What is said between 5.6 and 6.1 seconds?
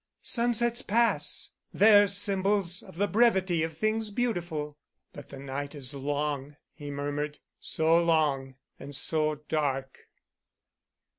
is